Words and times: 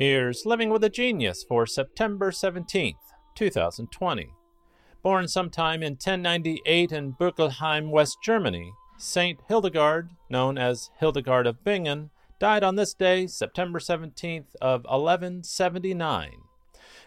Here's 0.00 0.46
Living 0.46 0.70
with 0.70 0.82
a 0.82 0.88
Genius 0.88 1.44
for 1.46 1.66
September 1.66 2.30
17th, 2.30 2.94
2020. 3.34 4.30
Born 5.02 5.28
sometime 5.28 5.82
in 5.82 5.92
1098 5.92 6.90
in 6.90 7.12
Böckelheim, 7.12 7.90
West 7.90 8.16
Germany, 8.24 8.72
Saint 8.96 9.40
Hildegard, 9.46 10.08
known 10.30 10.56
as 10.56 10.88
Hildegard 11.00 11.46
of 11.46 11.62
Bingen, 11.64 12.08
died 12.38 12.64
on 12.64 12.76
this 12.76 12.94
day, 12.94 13.26
September 13.26 13.78
17th 13.78 14.56
of 14.62 14.84
1179. 14.84 16.30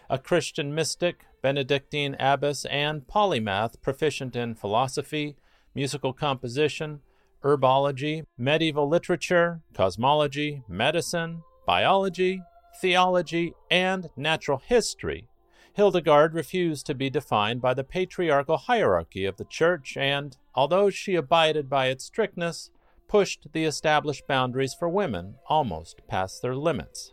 A 0.08 0.18
Christian 0.20 0.72
mystic, 0.72 1.24
Benedictine 1.42 2.14
abbess, 2.20 2.64
and 2.66 3.08
polymath 3.08 3.82
proficient 3.82 4.36
in 4.36 4.54
philosophy, 4.54 5.34
musical 5.74 6.12
composition, 6.12 7.00
herbology, 7.42 8.22
medieval 8.38 8.88
literature, 8.88 9.62
cosmology, 9.74 10.62
medicine, 10.68 11.42
biology, 11.66 12.40
theology, 12.80 13.54
and 13.70 14.10
natural 14.16 14.58
history, 14.58 15.28
Hildegard 15.74 16.34
refused 16.34 16.86
to 16.86 16.94
be 16.94 17.10
defined 17.10 17.60
by 17.60 17.74
the 17.74 17.82
patriarchal 17.82 18.58
hierarchy 18.58 19.24
of 19.24 19.36
the 19.38 19.44
Church 19.44 19.96
and, 19.96 20.36
although 20.54 20.88
she 20.88 21.16
abided 21.16 21.68
by 21.68 21.86
its 21.86 22.04
strictness, 22.04 22.70
pushed 23.08 23.48
the 23.52 23.64
established 23.64 24.26
boundaries 24.28 24.72
for 24.72 24.88
women 24.88 25.34
almost 25.48 26.06
past 26.06 26.42
their 26.42 26.54
limits. 26.54 27.12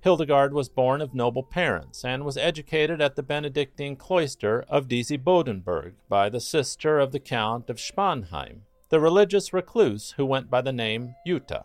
Hildegard 0.00 0.54
was 0.54 0.70
born 0.70 1.02
of 1.02 1.14
noble 1.14 1.42
parents 1.42 2.04
and 2.04 2.24
was 2.24 2.38
educated 2.38 3.02
at 3.02 3.16
the 3.16 3.22
Benedictine 3.22 3.96
cloister 3.96 4.64
of 4.68 4.88
Disibodenberg 4.88 5.92
by 6.08 6.30
the 6.30 6.40
sister 6.40 6.98
of 6.98 7.12
the 7.12 7.20
Count 7.20 7.68
of 7.68 7.76
Spanheim, 7.76 8.62
the 8.88 9.00
religious 9.00 9.52
recluse 9.52 10.12
who 10.16 10.24
went 10.24 10.50
by 10.50 10.62
the 10.62 10.72
name 10.72 11.14
Jutta. 11.26 11.64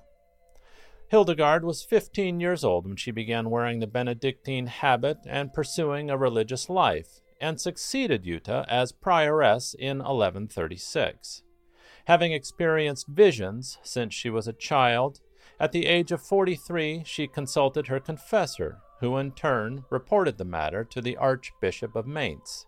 Hildegard 1.09 1.65
was 1.65 1.81
15 1.81 2.39
years 2.39 2.63
old 2.63 2.85
when 2.85 2.95
she 2.95 3.09
began 3.09 3.49
wearing 3.49 3.79
the 3.79 3.87
Benedictine 3.87 4.67
habit 4.67 5.17
and 5.25 5.51
pursuing 5.51 6.07
a 6.07 6.17
religious 6.17 6.69
life, 6.69 7.19
and 7.41 7.59
succeeded 7.59 8.25
Jutta 8.25 8.63
as 8.67 8.91
prioress 8.91 9.73
in 9.73 9.97
1136. 9.97 11.41
Having 12.05 12.33
experienced 12.33 13.07
visions 13.07 13.79
since 13.81 14.13
she 14.13 14.29
was 14.29 14.47
a 14.47 14.53
child, 14.53 15.19
at 15.59 15.71
the 15.71 15.87
age 15.87 16.11
of 16.11 16.21
43 16.21 17.01
she 17.07 17.25
consulted 17.25 17.87
her 17.87 17.99
confessor, 17.99 18.77
who 18.99 19.17
in 19.17 19.31
turn 19.31 19.85
reported 19.89 20.37
the 20.37 20.45
matter 20.45 20.83
to 20.83 21.01
the 21.01 21.17
Archbishop 21.17 21.95
of 21.95 22.05
Mainz. 22.05 22.67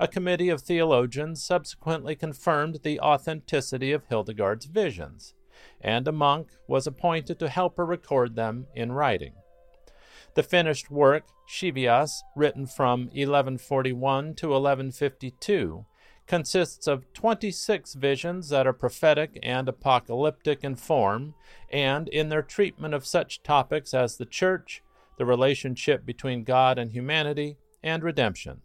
A 0.00 0.08
committee 0.08 0.48
of 0.48 0.62
theologians 0.62 1.44
subsequently 1.44 2.16
confirmed 2.16 2.80
the 2.82 2.98
authenticity 3.00 3.92
of 3.92 4.06
Hildegard's 4.06 4.64
visions 4.64 5.34
and 5.80 6.06
a 6.08 6.12
monk 6.12 6.48
was 6.66 6.86
appointed 6.86 7.38
to 7.38 7.48
help 7.48 7.76
her 7.76 7.86
record 7.86 8.34
them 8.34 8.66
in 8.74 8.92
writing. 8.92 9.34
The 10.34 10.42
finished 10.42 10.90
work, 10.90 11.24
Scivias, 11.48 12.10
written 12.34 12.66
from 12.66 13.02
1141 13.06 14.34
to 14.34 14.48
1152, 14.48 15.86
consists 16.26 16.86
of 16.86 17.12
26 17.12 17.94
visions 17.94 18.48
that 18.48 18.66
are 18.66 18.72
prophetic 18.72 19.38
and 19.42 19.68
apocalyptic 19.68 20.64
in 20.64 20.74
form 20.74 21.34
and 21.70 22.08
in 22.08 22.30
their 22.30 22.42
treatment 22.42 22.94
of 22.94 23.06
such 23.06 23.42
topics 23.42 23.92
as 23.92 24.16
the 24.16 24.24
Church, 24.24 24.82
the 25.18 25.26
relationship 25.26 26.04
between 26.04 26.44
God 26.44 26.78
and 26.78 26.92
humanity, 26.92 27.58
and 27.82 28.02
redemption. 28.02 28.62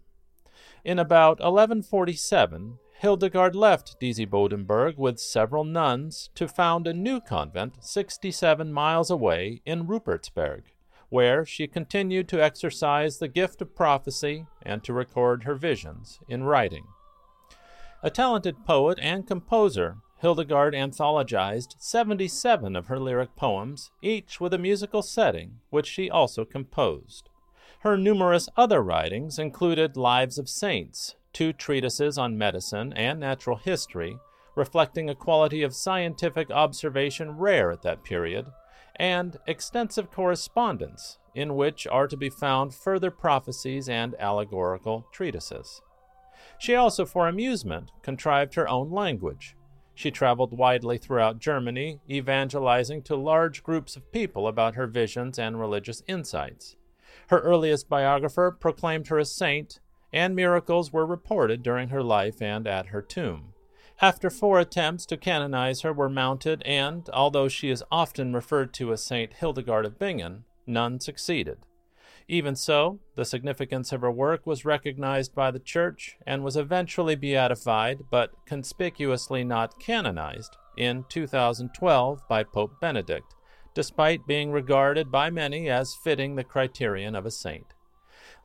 In 0.86 0.98
about 0.98 1.40
1147, 1.40 2.80
Hildegard 3.00 3.56
left 3.56 3.98
Disibodenberg 4.02 4.98
with 4.98 5.22
several 5.22 5.64
nuns 5.64 6.30
to 6.36 6.50
found 6.50 6.86
a 6.86 6.94
new 6.94 7.22
convent 7.22 7.78
67 7.80 8.74
miles 8.74 9.10
away 9.10 9.62
in 9.66 9.88
Rupertsberg, 9.88 10.64
where 11.08 11.46
she 11.46 11.66
continued 11.66 12.28
to 12.28 12.44
exercise 12.44 13.18
the 13.18 13.30
gift 13.30 13.62
of 13.62 13.74
prophecy 13.74 14.48
and 14.62 14.84
to 14.84 14.92
record 14.92 15.46
her 15.46 15.56
visions 15.56 16.20
in 16.28 16.44
writing. 16.44 16.88
A 18.04 18.10
talented 18.10 18.66
poet 18.66 19.00
and 19.02 19.26
composer, 19.26 20.00
Hildegard 20.18 20.74
anthologized 20.74 21.76
77 21.80 22.76
of 22.76 22.88
her 22.88 23.00
lyric 23.00 23.34
poems, 23.38 23.92
each 24.02 24.42
with 24.42 24.54
a 24.54 24.58
musical 24.58 25.04
setting, 25.04 25.62
which 25.70 25.88
she 25.88 26.10
also 26.10 26.44
composed. 26.44 27.30
Her 27.80 27.96
numerous 27.96 28.50
other 28.58 28.84
writings 28.84 29.40
included 29.40 29.96
Lives 29.96 30.38
of 30.38 30.50
Saints, 30.50 31.16
two 31.40 31.54
treatises 31.54 32.18
on 32.18 32.38
medicine 32.38 32.92
and 32.98 33.18
natural 33.18 33.56
history, 33.56 34.18
reflecting 34.58 35.10
a 35.10 35.16
quality 35.16 35.64
of 35.64 35.74
scientific 35.74 36.52
observation 36.52 37.32
rare 37.32 37.72
at 37.72 37.82
that 37.82 38.04
period, 38.04 38.46
and 38.98 39.38
extensive 39.48 40.12
correspondence, 40.12 41.18
in 41.34 41.56
which 41.56 41.88
are 41.88 42.10
to 42.10 42.18
be 42.18 42.30
found 42.30 42.76
further 42.76 43.10
prophecies 43.10 43.88
and 43.88 44.16
allegorical 44.20 45.08
treatises. 45.14 45.82
She 46.58 46.76
also, 46.76 47.06
for 47.06 47.30
amusement, 47.30 47.90
contrived 48.02 48.56
her 48.56 48.68
own 48.68 48.92
language. 48.92 49.56
She 49.96 50.12
traveled 50.12 50.52
widely 50.52 50.98
throughout 50.98 51.40
Germany, 51.40 52.02
evangelizing 52.10 53.02
to 53.04 53.16
large 53.16 53.64
groups 53.64 53.96
of 53.96 54.12
people 54.12 54.46
about 54.46 54.76
her 54.76 54.88
visions 54.88 55.40
and 55.40 55.58
religious 55.58 56.04
insights. 56.06 56.76
Her 57.30 57.40
earliest 57.40 57.88
biographer 57.88 58.52
proclaimed 58.52 59.08
her 59.08 59.20
a 59.20 59.24
saint, 59.24 59.80
and 60.12 60.36
miracles 60.36 60.92
were 60.92 61.06
reported 61.06 61.64
during 61.64 61.90
her 61.90 62.04
life 62.04 62.42
and 62.42 62.68
at 62.68 62.88
her 62.88 63.02
tomb. 63.02 63.54
After 64.02 64.30
four 64.30 64.60
attempts 64.60 65.06
to 65.08 65.18
canonize 65.18 65.82
her 65.82 65.92
were 65.92 66.10
mounted, 66.10 66.64
and, 66.64 67.10
although 67.12 67.50
she 67.50 67.70
is 67.70 67.84
often 67.92 68.34
referred 68.34 68.74
to 68.76 68.94
as 68.94 69.04
Saint 69.04 69.34
Hildegard 69.34 69.86
of 69.86 70.00
Bingen, 70.00 70.46
none 70.66 71.00
succeeded. 71.00 71.58
Even 72.28 72.56
so, 72.56 73.00
the 73.16 73.26
significance 73.26 73.92
of 73.92 74.02
her 74.02 74.12
work 74.12 74.46
was 74.46 74.64
recognized 74.64 75.34
by 75.34 75.52
the 75.52 75.60
Church 75.60 76.16
and 76.26 76.44
was 76.44 76.56
eventually 76.56 77.16
beatified, 77.16 78.04
but 78.10 78.32
conspicuously 78.46 79.44
not 79.44 79.80
canonized, 79.80 80.56
in 80.78 81.04
2012 81.10 82.22
by 82.30 82.44
Pope 82.44 82.80
Benedict, 82.80 83.36
despite 83.74 84.28
being 84.28 84.52
regarded 84.52 85.12
by 85.12 85.30
many 85.30 85.70
as 85.70 85.96
fitting 85.96 86.36
the 86.36 86.44
criterion 86.44 87.16
of 87.16 87.26
a 87.26 87.32
saint. 87.32 87.74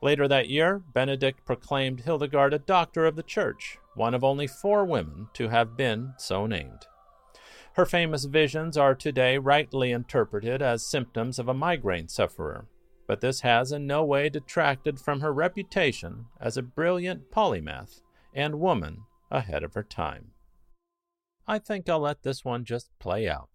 Later 0.01 0.27
that 0.27 0.49
year, 0.49 0.81
Benedict 0.93 1.45
proclaimed 1.45 2.01
Hildegard 2.01 2.53
a 2.53 2.59
doctor 2.59 3.05
of 3.05 3.15
the 3.15 3.23
Church, 3.23 3.77
one 3.95 4.13
of 4.13 4.23
only 4.23 4.47
four 4.47 4.85
women 4.85 5.27
to 5.33 5.49
have 5.49 5.77
been 5.77 6.13
so 6.17 6.45
named. 6.45 6.87
Her 7.73 7.85
famous 7.85 8.25
visions 8.25 8.77
are 8.77 8.95
today 8.95 9.37
rightly 9.37 9.91
interpreted 9.91 10.61
as 10.61 10.89
symptoms 10.89 11.39
of 11.39 11.47
a 11.47 11.53
migraine 11.53 12.07
sufferer, 12.07 12.67
but 13.07 13.21
this 13.21 13.41
has 13.41 13.71
in 13.71 13.85
no 13.85 14.03
way 14.03 14.29
detracted 14.29 14.99
from 14.99 15.21
her 15.21 15.33
reputation 15.33 16.25
as 16.39 16.57
a 16.57 16.61
brilliant 16.61 17.31
polymath 17.31 18.01
and 18.33 18.59
woman 18.59 19.03
ahead 19.29 19.63
of 19.63 19.73
her 19.73 19.83
time. 19.83 20.31
I 21.47 21.59
think 21.59 21.89
I'll 21.89 21.99
let 21.99 22.23
this 22.23 22.43
one 22.43 22.65
just 22.65 22.89
play 22.99 23.27
out. 23.27 23.49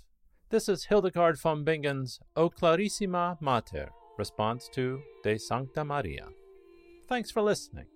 This 0.50 0.68
is 0.68 0.86
Hildegard 0.86 1.38
von 1.38 1.64
Bingen's 1.64 2.20
O 2.36 2.50
Clarissima 2.50 3.40
Mater 3.40 3.90
response 4.18 4.68
to 4.74 5.00
De 5.22 5.38
Sancta 5.38 5.84
Maria. 5.84 6.26
Thanks 7.08 7.30
for 7.30 7.42
listening. 7.42 7.86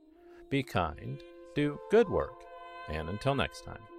Be 0.51 0.63
kind, 0.63 1.23
do 1.55 1.79
good 1.91 2.09
work, 2.09 2.45
and 2.89 3.09
until 3.09 3.35
next 3.35 3.65
time. 3.65 3.94